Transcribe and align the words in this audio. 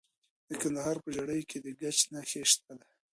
د 0.47 0.49
کندهار 0.61 0.95
په 1.03 1.09
ژیړۍ 1.15 1.41
کې 1.49 1.57
د 1.65 1.67
ګچ 1.79 1.99
نښې 2.13 2.43
شته. 2.51 2.73